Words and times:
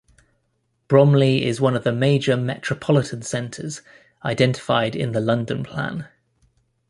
Bromley 0.87 1.45
is 1.45 1.61
one 1.61 1.75
of 1.75 1.83
the 1.83 1.91
major 1.91 2.35
metropolitan 2.35 3.21
centres 3.21 3.83
identified 4.25 4.95
in 4.95 5.11
the 5.11 5.21
London 5.21 5.63
Plan. 5.63 6.07